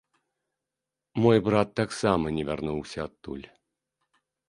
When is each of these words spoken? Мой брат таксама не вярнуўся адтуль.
Мой 1.25 1.37
брат 1.49 1.69
таксама 1.81 2.35
не 2.41 2.49
вярнуўся 2.51 2.99
адтуль. 3.09 3.47